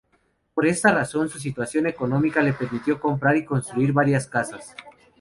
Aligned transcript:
Por 0.55 0.65
esta 0.65 0.91
razón, 0.91 1.29
su 1.29 1.37
situación 1.37 1.85
económica 1.85 2.41
le 2.41 2.53
permitió 2.53 2.99
comprar 2.99 3.37
y 3.37 3.45
construir 3.45 3.93
varias 3.93 4.25
casas. 4.25 4.75